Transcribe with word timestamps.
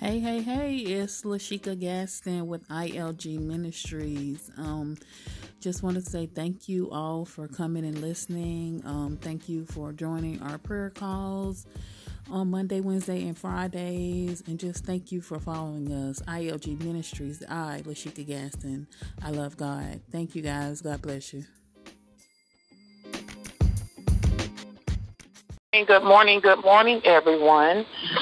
Hey, 0.00 0.18
hey, 0.18 0.40
hey, 0.40 0.76
it's 0.76 1.24
Lashika 1.24 1.78
Gaston 1.78 2.46
with 2.46 2.66
ILG 2.68 3.38
Ministries. 3.38 4.50
Um, 4.56 4.96
just 5.60 5.82
want 5.82 5.96
to 5.96 6.00
say 6.00 6.24
thank 6.24 6.70
you 6.70 6.90
all 6.90 7.26
for 7.26 7.46
coming 7.46 7.84
and 7.84 8.00
listening. 8.00 8.82
Um, 8.86 9.18
thank 9.20 9.46
you 9.46 9.66
for 9.66 9.92
joining 9.92 10.40
our 10.40 10.56
prayer 10.56 10.88
calls 10.88 11.66
on 12.30 12.50
Monday, 12.50 12.80
Wednesday, 12.80 13.28
and 13.28 13.36
Fridays. 13.36 14.42
And 14.46 14.58
just 14.58 14.86
thank 14.86 15.12
you 15.12 15.20
for 15.20 15.38
following 15.38 15.92
us. 15.92 16.20
ILG 16.20 16.82
Ministries, 16.82 17.42
I, 17.46 17.82
Lashika 17.84 18.26
Gaston. 18.26 18.86
I 19.22 19.32
love 19.32 19.58
God. 19.58 20.00
Thank 20.10 20.34
you 20.34 20.40
guys. 20.40 20.80
God 20.80 21.02
bless 21.02 21.34
you. 21.34 21.44
Good 25.72 26.04
morning, 26.04 26.40
good 26.40 26.64
morning, 26.64 27.00
everyone. 27.04 27.84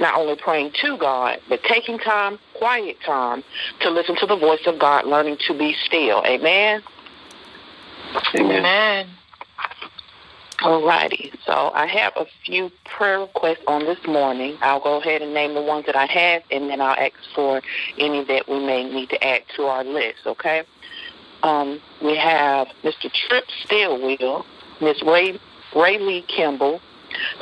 not 0.00 0.18
only 0.18 0.36
praying 0.36 0.72
to 0.82 0.96
God, 0.96 1.40
but 1.48 1.62
taking 1.62 1.98
time, 1.98 2.38
quiet 2.54 2.96
time, 3.04 3.44
to 3.80 3.90
listen 3.90 4.16
to 4.16 4.26
the 4.26 4.36
voice 4.36 4.66
of 4.66 4.78
God, 4.78 5.06
learning 5.06 5.36
to 5.46 5.56
be 5.56 5.74
still. 5.84 6.22
Amen. 6.24 6.82
Amen. 8.34 8.56
Amen. 8.56 9.08
All 10.62 10.84
righty. 10.84 11.32
So 11.46 11.70
I 11.74 11.86
have 11.86 12.12
a 12.16 12.26
few 12.44 12.70
prayer 12.84 13.20
requests 13.20 13.64
on 13.66 13.84
this 13.84 13.98
morning. 14.06 14.58
I'll 14.60 14.80
go 14.80 15.00
ahead 15.00 15.22
and 15.22 15.32
name 15.32 15.54
the 15.54 15.62
ones 15.62 15.86
that 15.86 15.96
I 15.96 16.06
have, 16.06 16.42
and 16.50 16.68
then 16.68 16.82
I'll 16.82 16.96
ask 16.98 17.14
for 17.34 17.62
any 17.98 18.24
that 18.24 18.46
we 18.48 18.58
may 18.58 18.84
need 18.84 19.08
to 19.10 19.24
add 19.24 19.42
to 19.56 19.64
our 19.64 19.84
list, 19.84 20.26
okay? 20.26 20.64
Um, 21.42 21.80
we 22.02 22.16
have 22.16 22.68
Mr. 22.84 23.10
Trip 23.10 23.44
Stillwell, 23.64 24.44
Miss 24.82 25.02
Ray, 25.02 25.40
Ray 25.74 25.98
Lee 25.98 26.22
Kimball, 26.28 26.82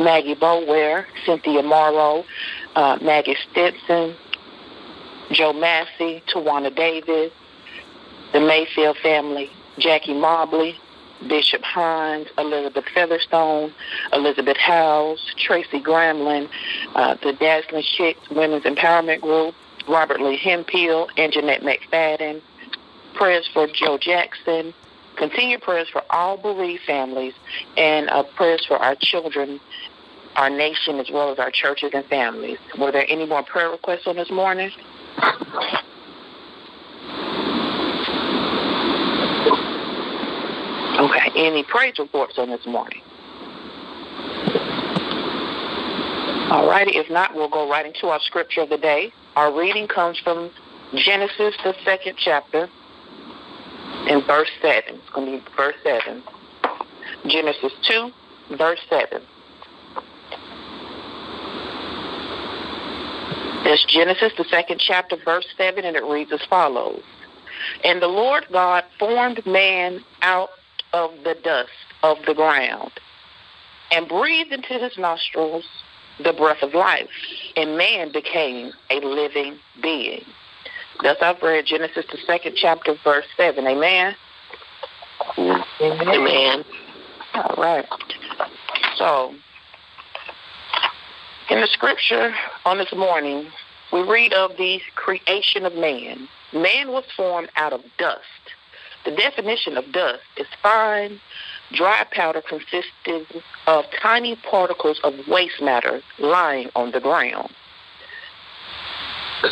Maggie 0.00 0.34
Boware, 0.34 1.06
Cynthia 1.24 1.62
Morrow, 1.62 2.24
uh, 2.74 2.98
Maggie 3.02 3.36
Stetson, 3.50 4.14
Joe 5.30 5.52
Massey, 5.52 6.22
Tawana 6.32 6.74
Davis, 6.74 7.32
the 8.32 8.40
Mayfield 8.40 8.96
family, 8.98 9.50
Jackie 9.78 10.14
Mobley, 10.14 10.78
Bishop 11.26 11.62
Hines, 11.62 12.28
Elizabeth 12.36 12.84
Featherstone, 12.94 13.72
Elizabeth 14.12 14.56
Howes, 14.56 15.34
Tracy 15.36 15.80
Gramlin, 15.80 16.48
uh, 16.94 17.16
the 17.22 17.32
Dazzling 17.32 17.82
Chicks 17.82 18.28
Women's 18.30 18.64
Empowerment 18.64 19.20
Group, 19.20 19.54
Robert 19.88 20.20
Lee 20.20 20.36
Hemphill, 20.36 21.08
and 21.16 21.32
Jeanette 21.32 21.62
McFadden. 21.62 22.40
Prayers 23.14 23.48
for 23.52 23.66
Joe 23.66 23.98
Jackson, 23.98 24.72
Continue 25.18 25.58
prayers 25.58 25.88
for 25.92 26.02
all 26.10 26.36
bereaved 26.36 26.82
families 26.86 27.34
and 27.76 28.08
uh, 28.08 28.22
prayers 28.36 28.64
for 28.66 28.76
our 28.76 28.94
children, 29.00 29.60
our 30.36 30.48
nation, 30.48 31.00
as 31.00 31.10
well 31.12 31.32
as 31.32 31.38
our 31.40 31.50
churches 31.50 31.90
and 31.92 32.04
families. 32.06 32.58
Were 32.78 32.92
there 32.92 33.04
any 33.08 33.26
more 33.26 33.42
prayer 33.42 33.68
requests 33.70 34.06
on 34.06 34.16
this 34.16 34.30
morning? 34.30 34.70
Okay, 40.98 41.30
any 41.36 41.64
praise 41.64 41.94
reports 41.98 42.34
on 42.38 42.50
this 42.50 42.66
morning? 42.66 43.00
All 46.50 46.66
righty, 46.68 46.96
if 46.96 47.10
not, 47.10 47.34
we'll 47.34 47.48
go 47.48 47.68
right 47.68 47.84
into 47.84 48.06
our 48.06 48.20
scripture 48.20 48.62
of 48.62 48.68
the 48.68 48.78
day. 48.78 49.12
Our 49.36 49.56
reading 49.56 49.86
comes 49.86 50.18
from 50.18 50.50
Genesis, 50.94 51.54
the 51.62 51.74
second 51.84 52.16
chapter, 52.18 52.68
in 54.08 54.22
verse 54.22 54.50
7. 54.62 54.82
It's 54.94 55.10
going 55.10 55.26
to 55.26 55.44
be 55.44 55.56
verse 55.56 55.76
7. 55.84 56.22
Genesis 57.26 57.72
2, 57.82 58.10
verse 58.56 58.80
7. 58.88 59.22
That's 63.64 63.84
Genesis, 63.84 64.32
the 64.38 64.44
second 64.44 64.80
chapter, 64.80 65.16
verse 65.22 65.46
7, 65.56 65.84
and 65.84 65.96
it 65.96 66.04
reads 66.04 66.32
as 66.32 66.40
follows. 66.48 67.02
And 67.84 68.00
the 68.00 68.08
Lord 68.08 68.46
God 68.50 68.84
formed 68.98 69.44
man 69.44 70.02
out 70.22 70.50
of 70.92 71.10
the 71.24 71.36
dust 71.42 71.70
of 72.02 72.16
the 72.26 72.32
ground 72.34 72.92
and 73.90 74.08
breathed 74.08 74.52
into 74.52 74.74
his 74.74 74.96
nostrils 74.96 75.64
the 76.22 76.32
breath 76.32 76.62
of 76.62 76.74
life, 76.74 77.08
and 77.56 77.76
man 77.76 78.10
became 78.10 78.72
a 78.90 79.00
living 79.00 79.58
being. 79.82 80.24
Thus 81.02 81.16
I've 81.22 81.40
read 81.42 81.66
Genesis, 81.66 82.04
the 82.10 82.18
second 82.26 82.56
chapter, 82.56 82.96
verse 83.04 83.26
7. 83.36 83.66
Amen? 83.66 84.16
Amen. 85.36 85.64
Amen. 85.80 86.64
All 87.34 87.54
right. 87.56 87.86
So, 88.96 89.34
in 91.50 91.60
the 91.60 91.68
scripture 91.68 92.34
on 92.64 92.78
this 92.78 92.92
morning, 92.92 93.46
we 93.92 94.02
read 94.02 94.32
of 94.32 94.56
the 94.58 94.80
creation 94.96 95.64
of 95.64 95.74
man. 95.74 96.28
Man 96.52 96.88
was 96.88 97.04
formed 97.16 97.50
out 97.56 97.72
of 97.72 97.82
dust. 97.98 98.22
The 99.04 99.12
definition 99.12 99.76
of 99.76 99.92
dust 99.92 100.22
is 100.36 100.46
fine, 100.62 101.20
dry 101.72 102.04
powder 102.10 102.42
consisting 102.42 103.24
of 103.66 103.84
tiny 104.02 104.36
particles 104.50 104.98
of 105.04 105.14
waste 105.28 105.62
matter 105.62 106.02
lying 106.18 106.70
on 106.74 106.90
the 106.90 107.00
ground 107.00 107.54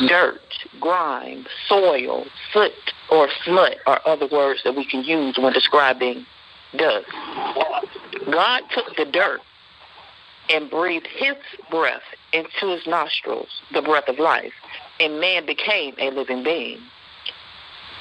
dirt, 0.08 0.40
grime, 0.80 1.46
soil, 1.68 2.26
soot, 2.52 2.72
or 3.10 3.28
smut 3.44 3.76
are 3.86 4.00
other 4.04 4.28
words 4.30 4.60
that 4.64 4.74
we 4.74 4.84
can 4.84 5.04
use 5.04 5.38
when 5.38 5.52
describing 5.52 6.26
dust. 6.76 7.06
God 8.30 8.62
took 8.74 8.96
the 8.96 9.04
dirt 9.04 9.40
and 10.48 10.70
breathed 10.70 11.06
his 11.06 11.36
breath 11.70 12.02
into 12.32 12.68
his 12.68 12.86
nostrils, 12.86 13.48
the 13.72 13.82
breath 13.82 14.08
of 14.08 14.18
life, 14.18 14.52
and 15.00 15.20
man 15.20 15.46
became 15.46 15.94
a 15.98 16.10
living 16.10 16.42
being. 16.42 16.78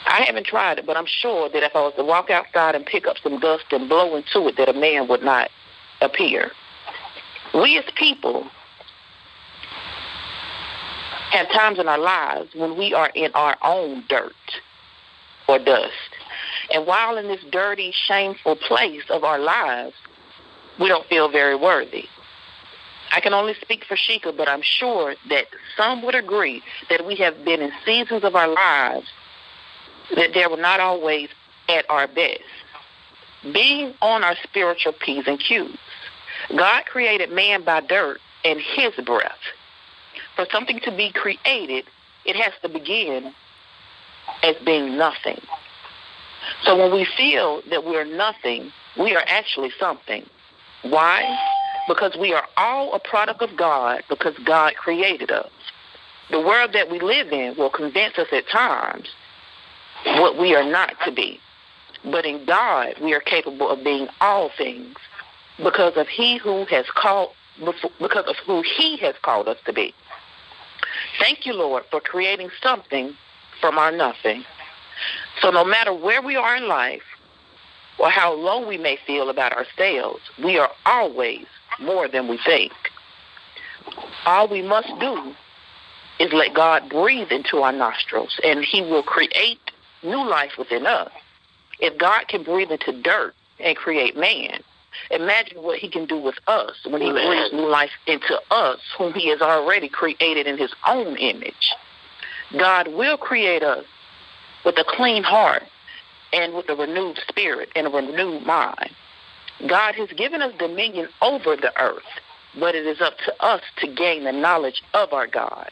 I 0.08 0.22
haven't 0.22 0.46
tried 0.46 0.78
it, 0.78 0.86
but 0.86 0.98
I'm 0.98 1.08
sure 1.08 1.50
that 1.50 1.64
if 1.64 1.76
I 1.76 1.82
was 1.82 1.94
to 1.98 2.04
walk 2.04 2.30
outside 2.30 2.76
and 2.76 2.86
pick 2.86 3.08
up 3.08 3.18
some 3.24 3.40
dust 3.40 3.66
and 3.72 3.90
blow 3.90 4.16
into 4.16 4.48
it, 4.48 4.58
that 4.58 4.70
a 4.70 4.74
man 4.74 5.08
would 5.08 5.24
not 5.24 5.50
appear. 6.02 6.52
We 7.54 7.78
as 7.80 7.86
people 7.96 8.48
have 11.36 11.50
times 11.50 11.80
in 11.80 11.88
our 11.88 11.98
lives 11.98 12.50
when 12.56 12.78
we 12.78 12.94
are 12.94 13.12
in 13.14 13.32
our 13.34 13.58
own 13.62 14.04
dirt 14.08 14.34
or 15.48 15.60
dust. 15.60 15.92
And 16.74 16.88
while 16.88 17.18
in 17.18 17.28
this 17.28 17.44
dirty, 17.52 17.94
shameful 17.94 18.56
place 18.56 19.04
of 19.10 19.24
our 19.24 19.40
lives, 19.40 19.94
we 20.80 20.88
don't 20.88 21.06
feel 21.08 21.30
very 21.30 21.56
worthy. 21.56 22.06
I 23.12 23.22
can 23.22 23.34
only 23.34 23.54
speak 23.62 23.86
for 23.86 23.96
Sheikah, 23.96 24.36
but 24.36 24.50
I'm 24.50 24.62
sure 24.62 25.16
that 25.30 25.46
some 25.78 26.02
would 26.04 26.16
agree 26.16 26.64
that 26.90 27.06
we 27.06 27.16
have 27.18 27.46
been 27.46 27.62
in 27.62 27.72
seasons 27.86 28.24
of 28.24 28.36
our 28.36 28.48
lives 28.48 29.08
that 30.16 30.34
they 30.34 30.46
were 30.48 30.58
not 30.58 30.80
always 30.80 31.30
at 31.70 31.86
our 31.90 32.08
best. 32.08 32.42
Being 33.54 33.94
on 34.02 34.24
our 34.24 34.36
spiritual 34.44 34.94
P's 34.94 35.28
and 35.28 35.40
Q's. 35.40 35.78
God 36.56 36.86
created 36.86 37.32
man 37.32 37.64
by 37.64 37.82
dirt 37.82 38.20
and 38.44 38.60
his 38.60 38.94
breath 39.06 39.32
for 40.36 40.46
something 40.52 40.80
to 40.82 40.92
be 40.96 41.12
created, 41.12 41.86
it 42.26 42.36
has 42.36 42.54
to 42.62 42.70
begin 42.70 43.34
as 44.44 44.56
being 44.66 44.98
nothing. 44.98 45.40
So 46.64 46.78
when 46.78 46.92
we 46.92 47.06
feel 47.18 47.62
that 47.70 47.84
we're 47.84 48.06
nothing, 48.06 48.72
we 48.98 49.16
are 49.16 49.24
actually 49.28 49.72
something. 49.80 50.26
Why? 50.84 51.38
Because 51.88 52.16
we 52.20 52.34
are 52.34 52.46
all 52.58 52.94
a 52.94 53.00
product 53.00 53.42
of 53.42 53.56
God 53.56 54.04
because 54.10 54.36
God 54.46 54.76
created 54.76 55.32
us. 55.32 55.50
The 56.32 56.42
world 56.42 56.74
that 56.74 56.90
we 56.90 57.00
live 57.00 57.32
in 57.32 57.56
will 57.58 57.70
convince 57.70 58.18
us 58.18 58.28
at 58.32 58.48
times 58.48 59.10
what 60.06 60.38
we 60.38 60.56
are 60.56 60.64
not 60.64 60.94
to 61.06 61.12
be. 61.12 61.40
But 62.04 62.26
in 62.26 62.46
God, 62.46 62.96
we 63.02 63.14
are 63.14 63.20
capable 63.20 63.70
of 63.70 63.84
being 63.84 64.08
all 64.22 64.52
things 64.58 64.96
because 65.58 65.94
of 65.98 66.08
He 66.08 66.38
who 66.38 66.66
has 66.66 66.86
called 66.94 67.32
because 68.00 68.26
of 68.28 68.36
who 68.46 68.64
He 68.78 68.98
has 68.98 69.16
called 69.22 69.48
us 69.48 69.58
to 69.66 69.74
be. 69.74 69.94
Thank 71.20 71.46
you, 71.46 71.54
Lord, 71.54 71.84
for 71.92 72.00
creating 72.00 72.50
something 72.62 73.16
from 73.62 73.78
our 73.78 73.92
nothing. 73.92 74.44
So 75.42 75.50
no 75.52 75.64
matter 75.64 75.94
where 75.94 76.22
we 76.22 76.36
are 76.36 76.56
in 76.56 76.68
life 76.68 77.04
or 77.98 78.10
how 78.10 78.34
low 78.34 78.66
we 78.68 78.78
may 78.78 78.98
feel 79.06 79.30
about 79.30 79.54
ourselves, 79.54 80.22
we 80.44 80.58
are 80.58 80.72
always 80.86 81.46
more 81.80 82.08
than 82.08 82.28
we 82.28 82.38
think. 82.46 82.74
All 84.26 84.48
we 84.48 84.62
must 84.62 84.90
do 85.00 85.34
is 86.20 86.32
let 86.34 86.54
God 86.54 86.90
breathe 86.90 87.32
into 87.32 87.58
our 87.60 87.72
nostrils, 87.72 88.40
and 88.44 88.64
He 88.64 88.82
will 88.82 89.04
create 89.04 89.60
new 90.04 90.28
life 90.28 90.54
within 90.58 90.86
us. 90.86 91.12
If 91.80 91.98
God 91.98 92.28
can 92.28 92.44
breathe 92.44 92.72
into 92.72 93.02
dirt 93.02 93.36
and 93.60 93.76
create 93.76 94.16
man, 94.16 94.62
imagine 95.12 95.62
what 95.62 95.80
he 95.80 95.90
can 95.90 96.06
do 96.06 96.18
with 96.18 96.36
us 96.48 96.76
when 96.88 97.02
he 97.02 97.12
breathes 97.12 97.54
new 97.54 97.70
life 97.70 97.92
into 98.08 98.40
us, 98.52 98.80
whom 98.98 99.14
he 99.14 99.30
has 99.30 99.42
already 99.42 99.90
created 99.90 100.48
in 100.48 100.58
his 100.58 100.74
own 100.88 101.18
image. 101.18 101.74
God 102.58 102.90
will 102.90 103.18
create 103.18 103.64
us 103.64 103.86
with 104.64 104.78
a 104.78 104.86
clean 104.88 105.24
heart 105.24 105.64
and 106.34 106.54
with 106.54 106.70
a 106.70 106.76
renewed 106.76 107.20
spirit 107.28 107.70
and 107.76 107.88
a 107.88 107.90
renewed 107.90 108.46
mind. 108.46 108.92
God 109.68 109.96
has 109.96 110.10
given 110.10 110.42
us 110.42 110.54
dominion 110.60 111.08
over 111.22 111.56
the 111.56 111.72
earth, 111.82 112.04
but 112.60 112.76
it 112.76 112.86
is 112.86 113.02
up 113.02 113.18
to 113.26 113.34
us 113.44 113.62
to 113.78 113.88
gain 113.88 114.26
the 114.26 114.32
knowledge 114.32 114.84
of 114.94 115.14
our 115.14 115.28
God. 115.28 115.72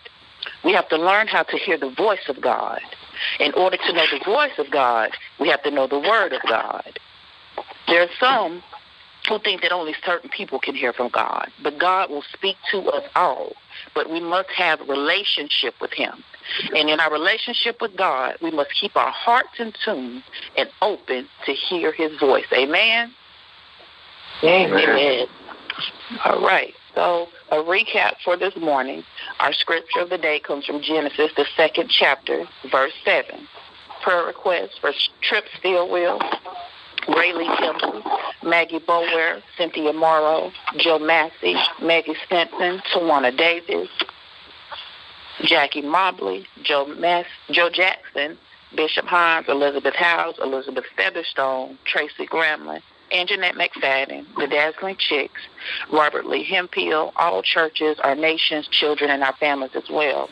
We 0.64 0.74
have 0.74 0.88
to 0.90 0.98
learn 0.98 1.28
how 1.28 1.44
to 1.44 1.58
hear 1.58 1.78
the 1.78 1.90
voice 1.90 2.28
of 2.30 2.42
God. 2.42 2.82
In 3.40 3.54
order 3.54 3.78
to 3.78 3.94
know 3.94 4.06
the 4.12 4.24
voice 4.26 4.58
of 4.58 4.72
God, 4.72 5.12
we 5.40 5.50
have 5.50 5.64
to 5.64 5.72
know 5.72 5.88
the 5.88 6.00
word 6.00 6.34
of 6.34 6.42
God. 6.48 7.00
There 7.88 8.02
are 8.02 8.10
some 8.20 8.64
who 9.28 9.40
think 9.40 9.62
that 9.62 9.72
only 9.72 9.94
certain 10.06 10.30
people 10.30 10.60
can 10.60 10.76
hear 10.76 10.94
from 10.94 11.10
God, 11.10 11.50
but 11.62 11.80
God 11.80 12.10
will 12.10 12.24
speak 12.34 12.58
to 12.72 12.80
us 12.90 13.04
all. 13.16 13.54
But 13.96 14.10
we 14.10 14.20
must 14.20 14.50
have 14.50 14.82
relationship 14.88 15.76
with 15.82 15.92
him. 15.94 16.24
And 16.76 16.90
in 16.90 17.00
our 17.00 17.12
relationship 17.12 17.78
with 17.82 17.96
God, 17.96 18.38
we 18.42 18.52
must 18.52 18.72
keep 18.80 18.96
our 18.96 19.12
hearts 19.12 19.60
in 19.60 19.74
tune 19.84 20.24
and 20.58 20.70
open 20.82 21.28
to 21.46 21.54
hear 21.54 21.92
his 21.92 22.18
voice. 22.20 22.46
Amen. 22.54 23.14
Amen. 24.44 24.74
Amen. 24.74 25.28
All 26.26 26.42
right. 26.46 26.74
So, 26.96 27.28
a 27.52 27.56
recap 27.56 28.16
for 28.24 28.38
this 28.38 28.56
morning. 28.56 29.04
Our 29.40 29.54
scripture 29.54 30.02
of 30.02 30.10
the 30.10 30.18
day 30.18 30.40
comes 30.40 30.66
from 30.66 30.82
Genesis, 30.82 31.32
the 31.36 31.46
second 31.58 31.90
chapter, 31.90 32.46
verse 32.72 32.94
7. 33.04 33.48
Prayer 34.04 34.26
request 34.26 34.74
for 34.82 34.92
Trip 35.22 35.46
Stillwell, 35.58 36.20
Rayleigh 37.08 37.56
Temple, 37.58 38.02
Maggie 38.44 38.80
Bower, 38.80 39.42
Cynthia 39.58 39.94
Morrow, 39.94 40.52
Joe 40.78 41.00
Massey, 41.00 41.56
Maggie 41.82 42.16
Stinson, 42.26 42.82
Tawana 42.94 43.36
Davis, 43.36 43.90
Jackie 45.44 45.82
Mobley, 45.82 46.46
Joe 46.64 46.86
Mass, 46.86 47.26
Joe 47.52 47.70
Jackson, 47.70 48.38
Bishop 48.76 49.06
Hines, 49.06 49.46
Elizabeth 49.50 49.96
House, 49.96 50.36
Elizabeth 50.42 50.86
Featherstone, 50.96 51.78
Tracy 51.86 52.26
Gramlin, 52.26 52.82
Anjanette 53.12 53.54
McFadden, 53.54 54.26
the 54.38 54.48
Dazzling 54.48 54.96
Chicks, 54.98 55.42
Robert 55.92 56.26
Lee 56.26 56.44
Hemphill, 56.44 57.14
all 57.16 57.44
churches, 57.44 57.98
our 58.04 58.16
nations, 58.16 58.68
children, 58.72 59.12
and 59.12 59.24
our 59.24 59.36
families 59.38 59.72
as 59.76 59.90
well. 59.90 60.30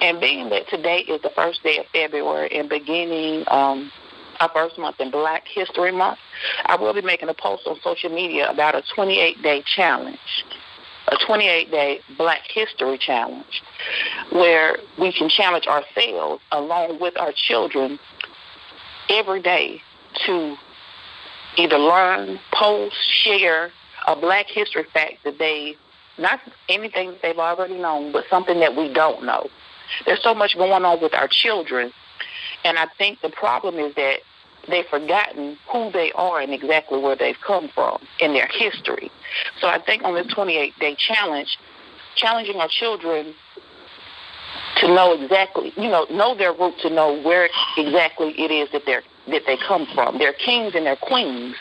And 0.00 0.20
being 0.20 0.50
that 0.50 0.68
today 0.68 0.98
is 1.00 1.22
the 1.22 1.30
first 1.30 1.62
day 1.62 1.78
of 1.78 1.86
February 1.86 2.50
and 2.52 2.68
beginning 2.68 3.44
um, 3.48 3.90
our 4.40 4.48
first 4.48 4.78
month 4.78 4.98
in 5.00 5.10
Black 5.10 5.44
History 5.46 5.92
Month, 5.92 6.18
I 6.64 6.76
will 6.76 6.94
be 6.94 7.02
making 7.02 7.28
a 7.28 7.34
post 7.34 7.66
on 7.66 7.78
social 7.82 8.10
media 8.10 8.50
about 8.50 8.74
a 8.74 8.82
28-day 8.96 9.62
challenge, 9.66 10.44
a 11.08 11.16
28-day 11.16 12.00
Black 12.16 12.42
History 12.52 12.98
Challenge, 12.98 13.62
where 14.32 14.78
we 14.98 15.12
can 15.12 15.28
challenge 15.28 15.66
ourselves 15.66 16.42
along 16.52 16.98
with 17.00 17.18
our 17.18 17.32
children 17.32 17.98
every 19.10 19.42
day 19.42 19.82
to 20.26 20.56
either 21.56 21.78
learn, 21.78 22.40
post, 22.52 22.96
share 23.22 23.70
a 24.06 24.16
black 24.16 24.46
history 24.46 24.84
fact 24.94 25.16
that 25.24 25.38
they, 25.38 25.76
not 26.16 26.40
anything 26.68 27.10
that 27.10 27.22
they've 27.22 27.38
already 27.38 27.76
known, 27.76 28.12
but 28.12 28.24
something 28.30 28.60
that 28.60 28.74
we 28.74 28.90
don't 28.92 29.24
know. 29.24 29.48
There's 30.06 30.22
so 30.22 30.34
much 30.34 30.56
going 30.56 30.84
on 30.84 31.02
with 31.02 31.12
our 31.12 31.28
children, 31.28 31.92
and 32.64 32.78
I 32.78 32.86
think 32.96 33.20
the 33.20 33.28
problem 33.28 33.74
is 33.76 33.94
that 33.96 34.20
they've 34.70 34.86
forgotten 34.86 35.58
who 35.70 35.90
they 35.92 36.12
are 36.12 36.40
and 36.40 36.52
exactly 36.52 36.98
where 36.98 37.16
they've 37.16 37.40
come 37.46 37.68
from 37.74 38.00
in 38.20 38.32
their 38.32 38.48
history. 38.48 39.10
So 39.60 39.68
I 39.68 39.78
think 39.80 40.02
on 40.04 40.14
this 40.14 40.26
28-day 40.28 40.96
challenge, 40.96 41.58
challenging 42.16 42.56
our 42.56 42.68
children 42.68 43.34
to 44.76 44.88
know 44.88 45.12
exactly, 45.20 45.72
you 45.76 45.88
know, 45.88 46.06
know 46.10 46.34
their 46.34 46.52
root 46.52 46.74
to 46.82 46.90
know 46.90 47.20
where 47.22 47.48
exactly 47.76 48.30
it 48.38 48.50
is 48.50 48.70
that 48.72 48.82
they're 48.86 49.02
that 49.28 49.42
they 49.46 49.56
come 49.56 49.86
from. 49.94 50.18
They're 50.18 50.32
kings 50.32 50.74
and 50.74 50.86
they're 50.86 50.96
queens, 50.96 51.54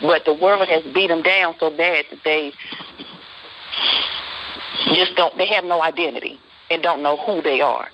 but 0.00 0.24
the 0.24 0.34
world 0.34 0.66
has 0.68 0.82
beat 0.94 1.08
them 1.08 1.22
down 1.22 1.54
so 1.60 1.70
bad 1.70 2.06
that 2.10 2.20
they 2.24 2.52
just 4.94 5.14
don't. 5.16 5.36
They 5.36 5.46
have 5.46 5.64
no 5.64 5.82
identity 5.82 6.40
and 6.70 6.82
don't 6.82 7.02
know 7.02 7.16
who 7.18 7.42
they 7.42 7.60
are. 7.60 7.88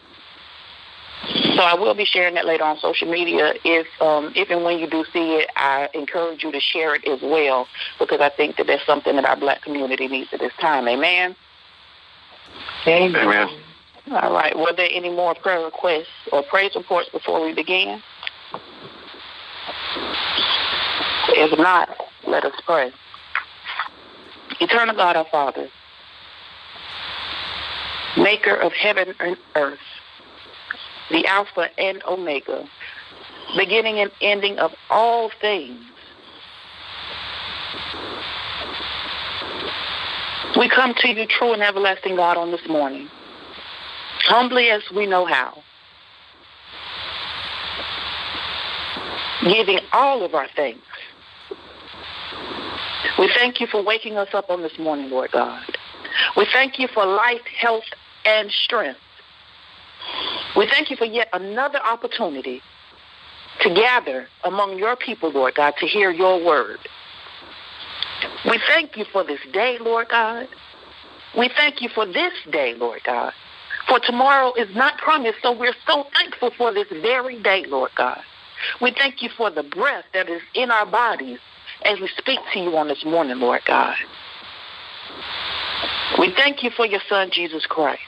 So 1.56 1.62
I 1.62 1.74
will 1.74 1.94
be 1.94 2.04
sharing 2.04 2.34
that 2.34 2.44
later 2.44 2.64
on 2.64 2.78
social 2.78 3.10
media. 3.10 3.54
If 3.64 3.86
um, 4.02 4.32
if 4.36 4.50
and 4.50 4.62
when 4.62 4.78
you 4.78 4.86
do 4.86 5.04
see 5.10 5.36
it, 5.36 5.48
I 5.56 5.88
encourage 5.94 6.42
you 6.42 6.52
to 6.52 6.60
share 6.60 6.94
it 6.94 7.06
as 7.06 7.20
well 7.22 7.66
because 7.98 8.20
I 8.20 8.28
think 8.28 8.56
that 8.56 8.66
that's 8.66 8.84
something 8.84 9.16
that 9.16 9.24
our 9.24 9.36
black 9.36 9.62
community 9.62 10.06
needs 10.06 10.28
at 10.34 10.40
this 10.40 10.52
time. 10.60 10.86
Amen. 10.86 11.34
Amen. 12.86 13.16
Amen. 13.16 13.48
All 14.10 14.32
right. 14.32 14.56
Were 14.56 14.72
there 14.76 14.88
any 14.92 15.10
more 15.10 15.34
prayer 15.34 15.64
requests 15.64 16.06
or 16.30 16.42
praise 16.42 16.72
reports 16.76 17.08
before 17.08 17.44
we 17.44 17.54
begin? 17.54 18.02
If 21.28 21.58
not, 21.58 21.88
let 22.26 22.44
us 22.44 22.54
pray. 22.66 22.92
Eternal 24.60 24.94
God, 24.94 25.16
our 25.16 25.26
Father, 25.30 25.68
maker 28.16 28.54
of 28.54 28.72
heaven 28.72 29.14
and 29.20 29.36
earth, 29.54 29.78
the 31.10 31.26
Alpha 31.26 31.68
and 31.78 32.02
Omega, 32.04 32.68
beginning 33.56 33.98
and 33.98 34.10
ending 34.20 34.58
of 34.58 34.72
all 34.90 35.30
things. 35.40 35.80
We 40.58 40.68
come 40.68 40.94
to 40.98 41.08
you, 41.08 41.26
true 41.26 41.52
and 41.52 41.62
everlasting 41.62 42.16
God, 42.16 42.36
on 42.36 42.50
this 42.50 42.66
morning, 42.68 43.08
humbly 44.20 44.70
as 44.70 44.82
we 44.94 45.06
know 45.06 45.26
how, 45.26 45.62
giving 49.42 49.80
all 49.92 50.24
of 50.24 50.34
our 50.34 50.48
thanks. 50.56 50.80
We 53.18 53.30
thank 53.34 53.60
you 53.60 53.66
for 53.66 53.82
waking 53.82 54.16
us 54.16 54.28
up 54.32 54.50
on 54.50 54.62
this 54.62 54.78
morning, 54.78 55.10
Lord 55.10 55.32
God. 55.32 55.62
We 56.36 56.46
thank 56.52 56.78
you 56.78 56.88
for 56.88 57.04
life, 57.04 57.42
health, 57.58 57.84
and 58.24 58.50
strength. 58.50 59.00
We 60.56 60.66
thank 60.66 60.90
you 60.90 60.96
for 60.96 61.04
yet 61.04 61.28
another 61.32 61.78
opportunity 61.78 62.62
to 63.60 63.74
gather 63.74 64.28
among 64.44 64.78
your 64.78 64.96
people, 64.96 65.30
Lord 65.30 65.54
God, 65.54 65.74
to 65.78 65.86
hear 65.86 66.10
your 66.10 66.44
word. 66.44 66.78
We 68.44 68.60
thank 68.68 68.96
you 68.96 69.04
for 69.12 69.24
this 69.24 69.40
day, 69.52 69.78
Lord 69.80 70.08
God. 70.08 70.48
We 71.36 71.50
thank 71.54 71.82
you 71.82 71.88
for 71.94 72.06
this 72.06 72.32
day, 72.50 72.74
Lord 72.74 73.00
God. 73.04 73.32
For 73.88 74.00
tomorrow 74.00 74.52
is 74.54 74.74
not 74.74 74.98
promised, 74.98 75.38
so 75.42 75.56
we're 75.56 75.74
so 75.86 76.06
thankful 76.14 76.50
for 76.56 76.72
this 76.72 76.88
very 76.88 77.40
day, 77.42 77.64
Lord 77.66 77.90
God. 77.96 78.20
We 78.80 78.92
thank 78.96 79.22
you 79.22 79.28
for 79.36 79.50
the 79.50 79.62
breath 79.62 80.04
that 80.14 80.28
is 80.28 80.40
in 80.54 80.70
our 80.70 80.86
bodies 80.86 81.38
as 81.84 82.00
we 82.00 82.08
speak 82.16 82.40
to 82.54 82.60
you 82.60 82.76
on 82.76 82.88
this 82.88 83.04
morning, 83.04 83.38
Lord 83.38 83.60
God. 83.66 83.96
We 86.18 86.32
thank 86.34 86.62
you 86.62 86.70
for 86.70 86.86
your 86.86 87.00
son, 87.08 87.30
Jesus 87.30 87.66
Christ, 87.66 88.00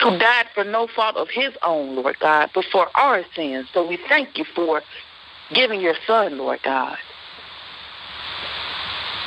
who 0.00 0.18
died 0.18 0.46
for 0.54 0.64
no 0.64 0.86
fault 0.86 1.16
of 1.16 1.28
his 1.28 1.54
own, 1.62 1.96
Lord 1.96 2.18
God, 2.20 2.50
but 2.54 2.64
for 2.70 2.88
our 2.96 3.24
sins. 3.34 3.68
So 3.72 3.86
we 3.86 3.98
thank 4.08 4.38
you 4.38 4.44
for 4.54 4.82
giving 5.52 5.80
your 5.80 5.94
son, 6.06 6.38
Lord 6.38 6.60
God. 6.62 6.96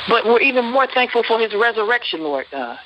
But 0.08 0.24
we're 0.24 0.40
even 0.40 0.64
more 0.64 0.86
thankful 0.86 1.22
for 1.22 1.38
his 1.38 1.54
resurrection, 1.54 2.22
Lord 2.22 2.46
God. 2.50 2.78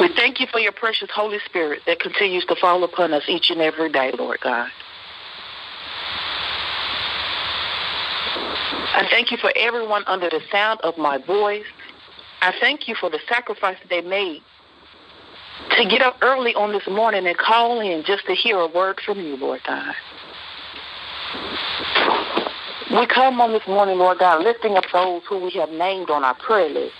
We 0.00 0.08
thank 0.14 0.40
you 0.40 0.46
for 0.50 0.58
your 0.58 0.72
precious 0.72 1.10
Holy 1.14 1.38
Spirit 1.44 1.82
that 1.86 2.00
continues 2.00 2.44
to 2.46 2.56
fall 2.56 2.82
upon 2.82 3.12
us 3.12 3.24
each 3.28 3.50
and 3.50 3.60
every 3.60 3.90
day, 3.90 4.12
Lord 4.18 4.40
God. 4.40 4.70
I 8.96 9.06
thank 9.10 9.30
you 9.30 9.36
for 9.36 9.52
everyone 9.56 10.04
under 10.06 10.28
the 10.30 10.40
sound 10.50 10.80
of 10.82 10.96
my 10.98 11.18
voice. 11.18 11.66
I 12.42 12.52
thank 12.60 12.88
you 12.88 12.94
for 12.94 13.10
the 13.10 13.20
sacrifice 13.28 13.76
they 13.88 14.00
made 14.00 14.42
to 15.76 15.84
get 15.86 16.02
up 16.02 16.16
early 16.22 16.54
on 16.54 16.72
this 16.72 16.86
morning 16.86 17.26
and 17.26 17.36
call 17.36 17.80
in 17.80 18.04
just 18.04 18.26
to 18.26 18.34
hear 18.34 18.58
a 18.58 18.68
word 18.68 19.00
from 19.04 19.20
you, 19.20 19.36
Lord 19.36 19.60
God. 19.66 19.94
We 22.90 23.06
come 23.06 23.40
on 23.40 23.52
this 23.52 23.66
morning, 23.66 23.98
Lord 23.98 24.18
God, 24.18 24.44
lifting 24.44 24.76
up 24.76 24.84
those 24.92 25.22
who 25.28 25.40
we 25.40 25.50
have 25.52 25.70
named 25.70 26.10
on 26.10 26.22
our 26.22 26.34
prayer 26.34 26.68
list. 26.68 26.94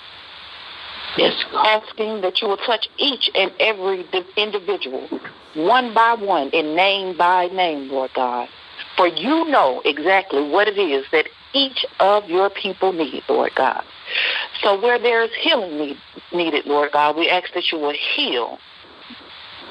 Yes, 1.16 1.44
asking 1.54 2.23
that 2.23 2.42
you 2.42 2.49
will 2.49 2.56
touch 2.56 2.88
each 2.99 3.30
and 3.34 3.52
every 3.61 4.04
individual, 4.37 5.08
one 5.54 5.94
by 5.94 6.14
one 6.14 6.50
and 6.52 6.75
name 6.75 7.16
by 7.16 7.46
name, 7.46 7.88
Lord 7.88 8.11
God. 8.14 8.49
For 8.97 9.09
you 9.09 9.45
know 9.47 9.83
exactly 9.85 10.49
what 10.49 10.69
it 10.69 10.79
is 10.79 11.05
that 11.13 11.27
each 11.53 11.85
of 12.01 12.29
your 12.29 12.51
people 12.51 12.93
need, 12.93 13.23
Lord 13.29 13.55
God. 13.55 13.85
So 14.63 14.81
where 14.81 14.99
there 14.99 15.23
is 15.23 15.31
healing 15.41 15.77
need, 15.79 15.97
needed, 16.33 16.67
Lord 16.67 16.93
God, 16.93 17.17
we 17.17 17.29
ask 17.29 17.53
that 17.55 17.71
you 17.73 17.79
will 17.79 17.95
heal 18.15 18.59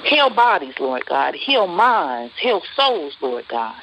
Heal 0.04 0.30
bodies, 0.30 0.74
Lord 0.80 1.06
God. 1.06 1.34
Heal 1.34 1.68
minds. 1.68 2.34
Heal 2.40 2.62
souls, 2.76 3.16
Lord 3.22 3.46
God. 3.48 3.76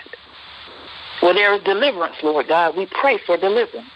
Where 1.21 1.35
there 1.35 1.55
is 1.55 1.63
deliverance, 1.63 2.17
Lord 2.23 2.49
God, 2.49 2.77
we 2.77 2.87
pray 2.87 3.19
for 3.25 3.37
deliverance. 3.37 3.89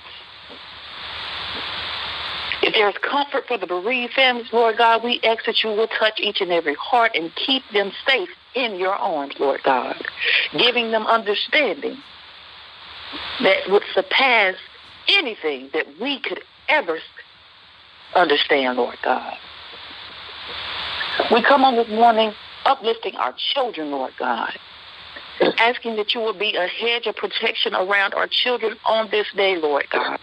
If 2.66 2.72
there 2.72 2.88
is 2.88 2.96
comfort 3.02 3.46
for 3.46 3.58
the 3.58 3.66
bereaved 3.66 4.14
families, 4.14 4.46
Lord 4.50 4.78
God, 4.78 5.04
we 5.04 5.20
ask 5.22 5.44
that 5.44 5.62
you 5.62 5.68
will 5.68 5.86
touch 5.86 6.18
each 6.18 6.40
and 6.40 6.50
every 6.50 6.74
heart 6.76 7.12
and 7.14 7.30
keep 7.34 7.62
them 7.74 7.92
safe 8.08 8.30
in 8.54 8.76
your 8.76 8.94
arms, 8.94 9.34
Lord 9.38 9.60
God, 9.62 10.02
giving 10.56 10.90
them 10.90 11.06
understanding 11.06 11.98
that 13.42 13.68
would 13.68 13.82
surpass 13.92 14.54
anything 15.08 15.68
that 15.74 15.84
we 16.00 16.18
could 16.20 16.40
ever 16.70 16.98
understand, 18.14 18.78
Lord 18.78 18.96
God. 19.04 19.36
We 21.30 21.42
come 21.42 21.64
on 21.64 21.76
this 21.76 21.88
morning 21.88 22.32
uplifting 22.64 23.14
our 23.16 23.34
children, 23.52 23.90
Lord 23.90 24.12
God, 24.18 24.58
asking 25.58 25.96
that 25.96 26.14
you 26.14 26.20
will 26.20 26.38
be 26.38 26.56
a 26.56 26.66
hedge 26.66 27.06
of 27.06 27.14
protection 27.16 27.74
around 27.74 28.14
our 28.14 28.26
children 28.26 28.78
on 28.86 29.10
this 29.10 29.26
day, 29.36 29.56
Lord 29.56 29.84
God. 29.90 30.18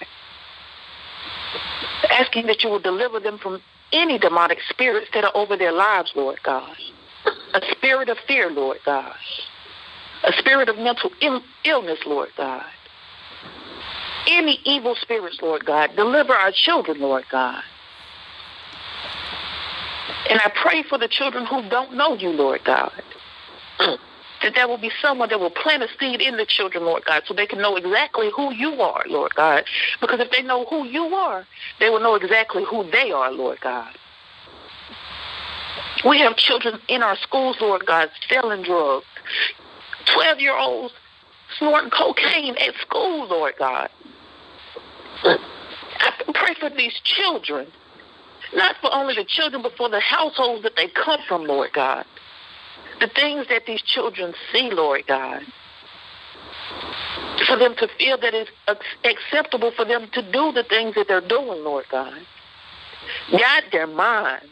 Asking 2.12 2.48
that 2.48 2.64
you 2.64 2.70
will 2.70 2.80
deliver 2.80 3.20
them 3.20 3.38
from 3.38 3.62
any 3.94 4.18
demonic 4.18 4.60
spirits 4.70 5.08
that 5.14 5.24
are 5.24 5.36
over 5.36 5.58
their 5.58 5.72
lives, 5.72 6.12
Lord 6.16 6.40
God. 6.44 6.76
A 7.54 7.62
spirit 7.72 8.10
of 8.10 8.18
fear, 8.28 8.50
Lord 8.50 8.78
God. 8.86 9.14
A 10.24 10.34
spirit 10.34 10.70
of 10.70 10.78
mental 10.78 11.10
Ill- 11.22 11.44
illness, 11.66 12.00
Lord 12.06 12.30
God. 12.38 12.66
Any 14.28 14.60
evil 14.66 14.96
spirits, 15.02 15.40
Lord 15.42 15.66
God. 15.66 15.96
Deliver 15.96 16.34
our 16.34 16.52
children, 16.52 17.00
Lord 17.00 17.24
God. 17.32 17.62
And 20.30 20.40
I 20.40 20.52
pray 20.62 20.84
for 20.84 20.98
the 20.98 21.08
children 21.08 21.46
who 21.46 21.68
don't 21.70 21.96
know 21.96 22.16
you, 22.16 22.30
Lord 22.30 22.62
God. 22.64 22.92
that 24.44 24.56
there 24.56 24.68
will 24.68 24.78
be 24.78 24.92
someone 25.02 25.30
that 25.30 25.40
will 25.40 25.52
plant 25.52 25.84
a 25.84 25.88
seed 26.00 26.22
in 26.22 26.38
the 26.38 26.46
children, 26.46 26.86
Lord 26.86 27.06
God, 27.06 27.24
so 27.26 27.34
they 27.34 27.46
can 27.46 27.60
know 27.60 27.76
exactly 27.76 28.30
who 28.36 28.54
you 28.54 28.82
are, 28.82 29.04
Lord 29.08 29.34
God. 29.36 29.64
Because 30.00 30.20
if 30.20 30.32
they 30.32 30.42
know 30.42 30.66
who 30.66 30.86
you 30.86 31.04
are, 31.04 31.46
they 31.80 31.90
will 31.90 32.00
know 32.00 32.16
exactly 32.16 32.64
who 32.70 32.90
they 32.92 33.12
are, 33.12 33.32
Lord 33.32 33.60
God. 33.62 33.92
We 36.06 36.20
have 36.20 36.36
children 36.36 36.80
in 36.88 37.04
our 37.04 37.16
schools, 37.18 37.58
Lord 37.62 37.86
God, 37.86 38.10
selling 38.30 38.64
drugs. 38.64 39.06
12 40.14 40.40
year 40.40 40.58
olds 40.58 40.94
snorting 41.58 41.92
cocaine 41.92 42.56
at 42.58 42.74
school, 42.82 43.28
Lord 43.28 43.54
God. 43.60 43.90
I 45.24 46.12
pray 46.34 46.56
for 46.60 46.70
these 46.76 47.00
children, 47.04 47.68
not 48.56 48.76
for 48.82 48.94
only 48.94 49.16
the 49.16 49.26
children, 49.26 49.62
but 49.62 49.74
for 49.78 49.90
the 49.90 50.00
households 50.00 50.64
that 50.64 50.76
they 50.76 50.88
come 50.88 51.20
from, 51.28 51.46
Lord 51.46 51.72
God. 51.74 52.06
The 53.02 53.08
things 53.08 53.48
that 53.50 53.66
these 53.66 53.82
children 53.82 54.36
see, 54.54 54.70
Lord 54.72 55.08
God. 55.08 55.42
For 57.48 57.58
them 57.58 57.76
to 57.78 57.88
feel 57.98 58.18
that 58.20 58.36
it's 58.36 58.52
acceptable 59.04 59.72
for 59.76 59.86
them 59.86 60.08
to 60.14 60.22
do 60.22 60.52
the 60.52 60.64
things 60.64 60.94
that 60.94 61.08
they're 61.08 61.20
doing, 61.20 61.64
Lord 61.64 61.86
God. 61.90 62.20
Guide 63.32 63.64
their 63.72 63.88
minds. 63.88 64.46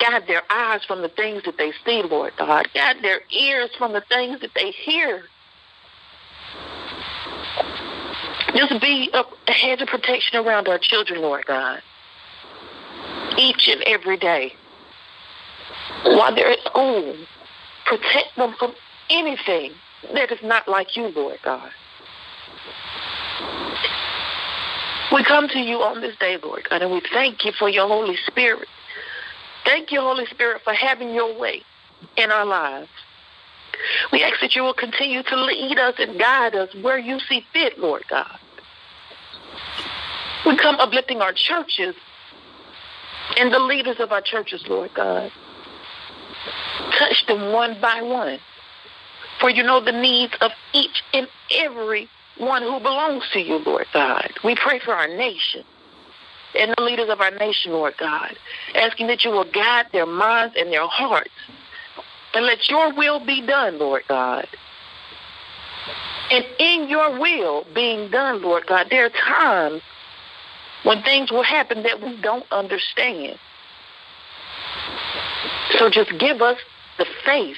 Guide 0.00 0.26
their 0.26 0.42
eyes 0.50 0.80
from 0.84 1.00
the 1.00 1.08
things 1.08 1.44
that 1.44 1.56
they 1.58 1.72
see, 1.84 2.02
Lord 2.02 2.32
God. 2.36 2.68
Guide 2.74 2.96
their 3.02 3.20
ears 3.30 3.70
from 3.78 3.92
the 3.92 4.02
things 4.08 4.40
that 4.40 4.50
they 4.54 4.72
hear. 4.72 5.22
Just 8.54 8.80
be 8.80 9.10
a, 9.14 9.52
hedge 9.52 9.80
of 9.80 9.88
protection 9.88 10.44
around 10.44 10.66
our 10.66 10.78
children, 10.78 11.22
Lord 11.22 11.46
God. 11.46 11.80
Each 13.38 13.68
and 13.68 13.82
every 13.82 14.16
day. 14.16 14.54
While 16.02 16.34
they're 16.34 16.50
at 16.50 16.60
school, 16.64 17.14
protect 17.90 18.36
them 18.36 18.54
from 18.56 18.72
anything 19.10 19.72
that 20.14 20.30
is 20.30 20.38
not 20.44 20.68
like 20.68 20.96
you, 20.96 21.08
Lord 21.08 21.38
God. 21.44 21.70
We 25.12 25.24
come 25.24 25.48
to 25.48 25.58
you 25.58 25.78
on 25.78 26.00
this 26.00 26.16
day, 26.20 26.38
Lord 26.40 26.68
God, 26.70 26.82
and 26.82 26.92
we 26.92 27.02
thank 27.12 27.44
you 27.44 27.50
for 27.58 27.68
your 27.68 27.88
Holy 27.88 28.16
Spirit. 28.28 28.68
Thank 29.64 29.90
you, 29.90 30.00
Holy 30.00 30.24
Spirit, 30.26 30.62
for 30.62 30.72
having 30.72 31.12
your 31.12 31.36
way 31.38 31.62
in 32.16 32.30
our 32.30 32.46
lives. 32.46 32.88
We 34.12 34.22
ask 34.22 34.40
that 34.40 34.54
you 34.54 34.62
will 34.62 34.74
continue 34.74 35.22
to 35.24 35.36
lead 35.36 35.78
us 35.78 35.94
and 35.98 36.18
guide 36.18 36.54
us 36.54 36.68
where 36.80 36.98
you 36.98 37.18
see 37.28 37.44
fit, 37.52 37.78
Lord 37.78 38.04
God. 38.08 38.38
We 40.46 40.56
come 40.56 40.76
uplifting 40.76 41.20
our 41.20 41.32
churches 41.32 41.96
and 43.36 43.52
the 43.52 43.58
leaders 43.58 43.96
of 43.98 44.12
our 44.12 44.22
churches, 44.22 44.64
Lord 44.68 44.90
God. 44.94 45.32
Touch 47.00 47.26
them 47.26 47.52
one 47.52 47.80
by 47.80 48.02
one. 48.02 48.38
For 49.40 49.48
you 49.48 49.62
know 49.62 49.82
the 49.82 49.90
needs 49.90 50.34
of 50.42 50.50
each 50.74 51.02
and 51.14 51.26
every 51.50 52.10
one 52.36 52.62
who 52.62 52.78
belongs 52.78 53.24
to 53.32 53.40
you, 53.40 53.56
Lord 53.56 53.86
God. 53.94 54.30
We 54.44 54.54
pray 54.54 54.80
for 54.80 54.92
our 54.92 55.08
nation 55.08 55.64
and 56.54 56.74
the 56.76 56.82
leaders 56.82 57.08
of 57.08 57.22
our 57.22 57.30
nation, 57.30 57.72
Lord 57.72 57.94
God, 57.98 58.36
asking 58.74 59.06
that 59.06 59.24
you 59.24 59.30
will 59.30 59.50
guide 59.50 59.86
their 59.92 60.04
minds 60.04 60.56
and 60.58 60.70
their 60.70 60.86
hearts 60.86 61.30
and 62.34 62.44
let 62.44 62.68
your 62.68 62.92
will 62.92 63.24
be 63.24 63.46
done, 63.46 63.78
Lord 63.78 64.02
God. 64.06 64.46
And 66.30 66.44
in 66.58 66.88
your 66.90 67.18
will 67.18 67.64
being 67.74 68.10
done, 68.10 68.42
Lord 68.42 68.66
God, 68.66 68.88
there 68.90 69.06
are 69.06 69.10
times 69.10 69.80
when 70.82 71.02
things 71.02 71.30
will 71.30 71.42
happen 71.42 71.82
that 71.84 72.02
we 72.02 72.20
don't 72.20 72.46
understand. 72.52 73.38
So 75.78 75.88
just 75.88 76.10
give 76.18 76.42
us 76.42 76.58
the 77.00 77.06
faith 77.24 77.56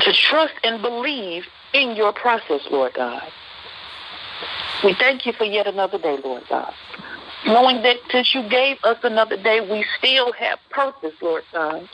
to 0.00 0.12
trust 0.12 0.54
and 0.62 0.80
believe 0.80 1.44
in 1.74 1.96
your 1.96 2.12
process, 2.12 2.60
Lord 2.70 2.94
God. 2.94 3.28
We 4.84 4.94
thank 4.94 5.26
you 5.26 5.32
for 5.32 5.44
yet 5.44 5.66
another 5.66 5.98
day, 5.98 6.16
Lord 6.22 6.44
God. 6.48 6.72
Knowing 7.44 7.82
that 7.82 7.96
since 8.12 8.34
you 8.34 8.48
gave 8.48 8.76
us 8.84 8.98
another 9.02 9.36
day, 9.36 9.60
we 9.60 9.84
still 9.98 10.32
have 10.32 10.60
purpose, 10.70 11.14
Lord 11.20 11.42
God. 11.52 11.88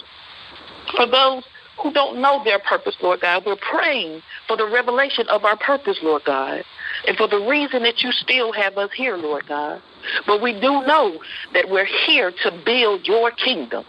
For 0.94 1.06
those 1.06 1.44
who 1.82 1.90
don't 1.90 2.20
know 2.20 2.44
their 2.44 2.58
purpose, 2.58 2.96
Lord 3.00 3.22
God, 3.22 3.44
we're 3.46 3.56
praying 3.56 4.22
for 4.46 4.58
the 4.58 4.66
revelation 4.66 5.26
of 5.28 5.44
our 5.44 5.56
purpose, 5.56 5.98
Lord 6.02 6.24
God, 6.24 6.64
and 7.08 7.16
for 7.16 7.28
the 7.28 7.38
reason 7.38 7.82
that 7.84 8.02
you 8.02 8.12
still 8.12 8.52
have 8.52 8.76
us 8.76 8.90
here, 8.94 9.16
Lord 9.16 9.46
God. 9.48 9.80
But 10.26 10.42
we 10.42 10.52
do 10.52 10.84
know 10.84 11.18
that 11.54 11.70
we're 11.70 11.88
here 12.06 12.30
to 12.42 12.62
build 12.64 13.06
your 13.06 13.30
kingdom. 13.30 13.84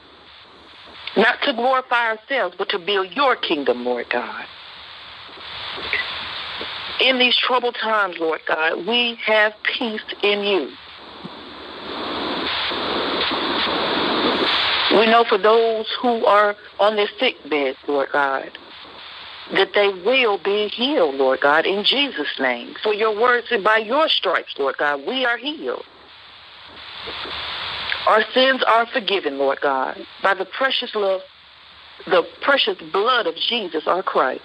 Not 1.15 1.41
to 1.43 1.53
glorify 1.53 2.11
ourselves, 2.11 2.55
but 2.57 2.69
to 2.69 2.79
build 2.79 3.11
your 3.11 3.35
kingdom, 3.35 3.85
Lord 3.85 4.09
God. 4.09 4.45
In 7.01 7.19
these 7.19 7.35
troubled 7.37 7.75
times, 7.75 8.15
Lord 8.19 8.41
God, 8.47 8.87
we 8.87 9.17
have 9.25 9.53
peace 9.63 10.01
in 10.21 10.43
you. 10.43 10.71
We 14.97 15.07
know 15.07 15.25
for 15.27 15.37
those 15.37 15.87
who 16.01 16.25
are 16.25 16.55
on 16.79 16.95
their 16.95 17.09
sick 17.19 17.35
beds, 17.49 17.79
Lord 17.87 18.09
God, 18.13 18.51
that 19.53 19.69
they 19.73 19.87
will 19.87 20.37
be 20.37 20.67
healed, 20.67 21.15
Lord 21.15 21.41
God, 21.41 21.65
in 21.65 21.83
Jesus' 21.83 22.39
name. 22.39 22.75
For 22.83 22.93
your 22.93 23.19
words 23.19 23.47
and 23.51 23.63
by 23.63 23.77
your 23.77 24.07
stripes, 24.07 24.53
Lord 24.57 24.77
God, 24.77 25.01
we 25.07 25.25
are 25.25 25.37
healed. 25.37 25.85
Our 28.07 28.23
sins 28.33 28.61
are 28.67 28.85
forgiven, 28.87 29.37
Lord 29.37 29.59
God, 29.61 29.97
by 30.21 30.33
the 30.33 30.45
precious 30.45 30.93
love, 30.93 31.21
the 32.05 32.23
precious 32.41 32.77
blood 32.91 33.27
of 33.27 33.35
Jesus, 33.35 33.87
our 33.87 34.03
Christ. 34.03 34.43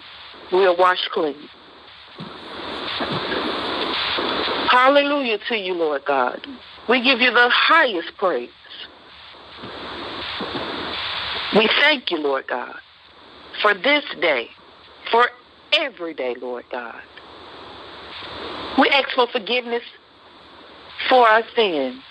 We 0.52 0.64
are 0.64 0.76
washed 0.76 1.10
clean. 1.10 1.48
Hallelujah 4.70 5.38
to 5.48 5.56
you, 5.56 5.74
Lord 5.74 6.04
God. 6.04 6.46
We 6.88 7.02
give 7.02 7.20
you 7.20 7.32
the 7.32 7.48
highest 7.50 8.16
praise. 8.16 8.50
We 11.56 11.68
thank 11.80 12.10
you, 12.10 12.18
Lord 12.18 12.46
God, 12.46 12.76
for 13.60 13.74
this 13.74 14.04
day, 14.20 14.48
for 15.10 15.28
every 15.72 16.14
day, 16.14 16.36
Lord 16.40 16.64
God. 16.70 17.00
We 18.78 18.88
ask 18.90 19.08
for 19.14 19.26
forgiveness 19.26 19.82
for 21.08 21.26
our 21.26 21.42
sins 21.56 22.02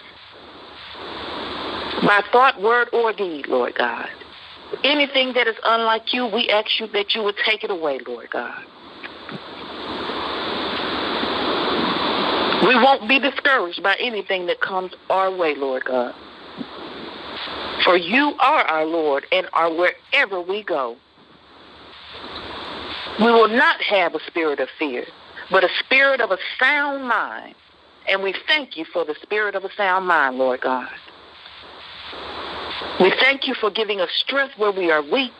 by 2.07 2.23
thought, 2.31 2.61
word, 2.61 2.87
or 2.93 3.11
deed, 3.11 3.47
Lord 3.47 3.75
God. 3.75 4.07
Anything 4.83 5.33
that 5.33 5.47
is 5.47 5.55
unlike 5.63 6.13
you, 6.13 6.25
we 6.25 6.49
ask 6.49 6.79
you 6.79 6.87
that 6.87 7.13
you 7.13 7.21
would 7.23 7.35
take 7.45 7.63
it 7.63 7.69
away, 7.69 7.99
Lord 8.07 8.29
God. 8.31 8.63
We 12.65 12.75
won't 12.75 13.07
be 13.07 13.19
discouraged 13.19 13.83
by 13.83 13.95
anything 13.99 14.47
that 14.47 14.61
comes 14.61 14.93
our 15.09 15.35
way, 15.35 15.55
Lord 15.55 15.85
God. 15.85 16.15
For 17.83 17.97
you 17.97 18.33
are 18.39 18.63
our 18.63 18.85
Lord 18.85 19.25
and 19.31 19.47
are 19.53 19.71
wherever 19.71 20.41
we 20.41 20.63
go. 20.63 20.97
We 23.19 23.31
will 23.31 23.49
not 23.49 23.81
have 23.81 24.15
a 24.15 24.19
spirit 24.27 24.59
of 24.59 24.69
fear, 24.79 25.05
but 25.51 25.63
a 25.63 25.69
spirit 25.85 26.21
of 26.21 26.31
a 26.31 26.37
sound 26.59 27.07
mind. 27.07 27.55
And 28.07 28.23
we 28.23 28.33
thank 28.47 28.77
you 28.77 28.85
for 28.85 29.05
the 29.05 29.15
spirit 29.21 29.55
of 29.55 29.63
a 29.63 29.69
sound 29.75 30.07
mind, 30.07 30.37
Lord 30.37 30.61
God. 30.61 30.89
We 32.99 33.13
thank 33.19 33.47
you 33.47 33.53
for 33.53 33.69
giving 33.69 34.01
us 34.01 34.09
strength 34.25 34.53
where 34.57 34.71
we 34.71 34.91
are 34.91 35.01
weak. 35.01 35.31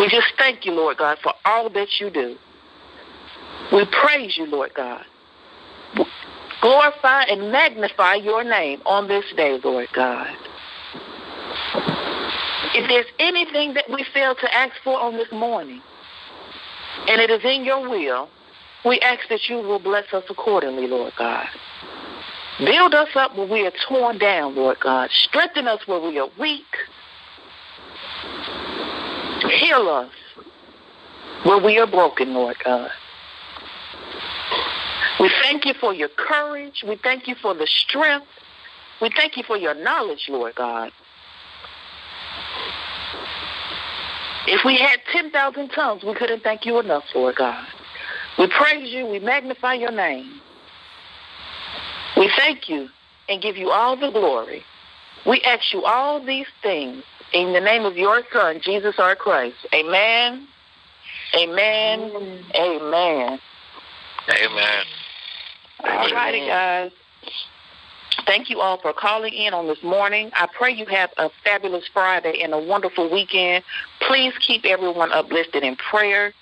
We 0.00 0.08
just 0.08 0.32
thank 0.36 0.64
you, 0.64 0.72
Lord 0.72 0.96
God, 0.96 1.18
for 1.22 1.32
all 1.44 1.70
that 1.70 2.00
you 2.00 2.10
do. 2.10 2.36
We 3.72 3.84
praise 3.86 4.36
you, 4.36 4.46
Lord 4.46 4.72
God. 4.74 5.04
Glorify 6.60 7.24
and 7.24 7.52
magnify 7.52 8.14
your 8.14 8.44
name 8.44 8.82
on 8.86 9.08
this 9.08 9.24
day, 9.36 9.58
Lord 9.62 9.88
God. 9.94 10.34
If 12.74 12.88
there's 12.88 13.06
anything 13.18 13.74
that 13.74 13.84
we 13.90 14.04
fail 14.14 14.34
to 14.34 14.54
ask 14.54 14.72
for 14.82 14.98
on 14.98 15.16
this 15.16 15.30
morning, 15.32 15.82
and 17.08 17.20
it 17.20 17.30
is 17.30 17.44
in 17.44 17.64
your 17.64 17.88
will, 17.88 18.28
we 18.84 18.98
ask 19.00 19.28
that 19.28 19.48
you 19.48 19.56
will 19.56 19.78
bless 19.78 20.12
us 20.12 20.24
accordingly, 20.28 20.86
Lord 20.86 21.12
God. 21.16 21.46
Build 22.58 22.94
us 22.94 23.08
up 23.14 23.36
where 23.36 23.46
we 23.46 23.66
are 23.66 23.72
torn 23.88 24.18
down, 24.18 24.54
Lord 24.54 24.78
God. 24.80 25.10
Strengthen 25.10 25.68
us 25.68 25.80
where 25.86 26.00
we 26.00 26.18
are 26.18 26.28
weak. 26.38 26.66
Heal 29.48 29.88
us 29.88 30.12
where 31.44 31.62
we 31.62 31.78
are 31.78 31.86
broken, 31.86 32.34
Lord 32.34 32.56
God. 32.64 32.90
We 35.20 35.30
thank 35.42 35.64
you 35.64 35.74
for 35.74 35.94
your 35.94 36.08
courage. 36.08 36.84
We 36.86 36.96
thank 36.96 37.28
you 37.28 37.34
for 37.40 37.54
the 37.54 37.66
strength. 37.66 38.26
We 39.00 39.10
thank 39.14 39.36
you 39.36 39.42
for 39.44 39.56
your 39.56 39.74
knowledge, 39.74 40.26
Lord 40.28 40.54
God. 40.54 40.90
If 44.46 44.64
we 44.64 44.76
had 44.76 44.98
10,000 45.12 45.68
tongues, 45.68 46.02
we 46.02 46.14
couldn't 46.14 46.42
thank 46.42 46.66
you 46.66 46.80
enough, 46.80 47.04
Lord 47.14 47.36
God. 47.36 47.64
We 48.42 48.48
praise 48.48 48.92
you. 48.92 49.06
We 49.06 49.20
magnify 49.20 49.74
your 49.74 49.92
name. 49.92 50.40
We 52.16 52.28
thank 52.36 52.68
you 52.68 52.88
and 53.28 53.40
give 53.40 53.56
you 53.56 53.70
all 53.70 53.96
the 53.96 54.10
glory. 54.10 54.64
We 55.24 55.40
ask 55.42 55.72
you 55.72 55.84
all 55.84 56.20
these 56.26 56.48
things 56.60 57.04
in 57.32 57.52
the 57.52 57.60
name 57.60 57.84
of 57.84 57.96
your 57.96 58.22
Son, 58.32 58.60
Jesus 58.60 58.96
our 58.98 59.14
Christ. 59.14 59.54
Amen. 59.72 60.48
Amen. 61.36 62.10
Amen. 62.56 63.38
Amen. 64.28 64.84
All 65.84 66.10
righty, 66.10 66.40
guys. 66.40 66.90
Thank 68.26 68.50
you 68.50 68.58
all 68.58 68.80
for 68.80 68.92
calling 68.92 69.34
in 69.34 69.54
on 69.54 69.68
this 69.68 69.84
morning. 69.84 70.32
I 70.34 70.48
pray 70.58 70.72
you 70.72 70.86
have 70.86 71.10
a 71.16 71.30
fabulous 71.44 71.84
Friday 71.92 72.42
and 72.42 72.52
a 72.52 72.58
wonderful 72.58 73.08
weekend. 73.08 73.62
Please 74.00 74.34
keep 74.44 74.64
everyone 74.64 75.12
uplifted 75.12 75.62
in 75.62 75.76
prayer. 75.76 76.32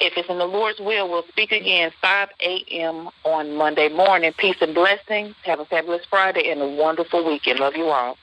If 0.00 0.16
it's 0.16 0.28
in 0.28 0.38
the 0.38 0.44
Lord's 0.44 0.80
will, 0.80 1.08
we'll 1.08 1.26
speak 1.28 1.52
again 1.52 1.92
5 2.00 2.28
a.m. 2.40 3.08
on 3.24 3.56
Monday 3.56 3.88
morning. 3.88 4.32
Peace 4.36 4.56
and 4.60 4.74
blessings. 4.74 5.34
Have 5.44 5.60
a 5.60 5.64
fabulous 5.64 6.04
Friday 6.08 6.50
and 6.50 6.60
a 6.60 6.68
wonderful 6.68 7.24
weekend. 7.24 7.60
Love 7.60 7.76
you 7.76 7.86
all. 7.86 8.16